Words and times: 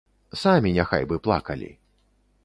Самі 0.43 0.71
няхай 0.77 1.05
бы 1.11 1.19
плакалі. 1.27 1.69